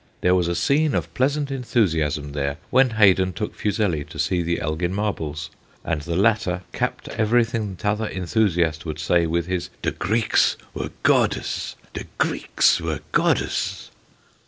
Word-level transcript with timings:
There 0.21 0.33
was 0.33 0.47
a 0.47 0.55
scene 0.55 0.95
of 0.95 1.13
pleasant 1.13 1.51
en 1.51 1.61
thusiasm 1.61 2.31
there 2.31 2.57
when 2.71 2.89
Haydon 2.97 3.33
took 3.33 3.53
Fuseli 3.53 4.03
to 4.05 4.17
see 4.17 4.41
the 4.41 4.59
Elgin 4.59 4.91
Marbles, 4.95 5.51
and 5.85 6.01
the 6.01 6.15
latter 6.15 6.63
capped 6.73 7.07
everything 7.09 7.75
t'other 7.75 8.07
enthusiast 8.09 8.83
would 8.83 8.97
say, 8.97 9.27
with 9.27 9.45
his 9.45 9.69
* 9.75 9.81
De 9.83 9.91
Greeks 9.91 10.57
were 10.73 10.89
Godes! 11.03 11.75
de 11.93 12.05
Greeks 12.17 12.81
were 12.81 13.01
Godes! 13.11 13.91